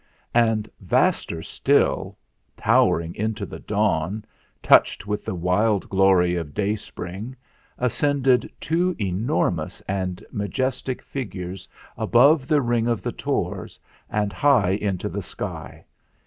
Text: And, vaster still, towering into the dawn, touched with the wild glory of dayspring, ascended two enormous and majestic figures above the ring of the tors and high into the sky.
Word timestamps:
And, 0.33 0.67
vaster 0.79 1.43
still, 1.43 2.17
towering 2.57 3.13
into 3.13 3.45
the 3.45 3.59
dawn, 3.59 4.25
touched 4.63 5.05
with 5.05 5.25
the 5.25 5.35
wild 5.35 5.87
glory 5.89 6.35
of 6.37 6.55
dayspring, 6.55 7.35
ascended 7.77 8.51
two 8.59 8.95
enormous 8.99 9.79
and 9.81 10.25
majestic 10.31 11.03
figures 11.03 11.67
above 11.97 12.47
the 12.47 12.61
ring 12.63 12.87
of 12.87 13.03
the 13.03 13.11
tors 13.11 13.79
and 14.09 14.33
high 14.33 14.71
into 14.71 15.07
the 15.07 15.21
sky. 15.21 15.85